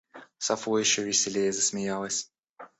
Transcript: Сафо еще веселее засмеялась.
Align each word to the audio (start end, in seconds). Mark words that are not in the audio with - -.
Сафо 0.39 0.79
еще 0.79 1.03
веселее 1.03 1.53
засмеялась. 1.53 2.31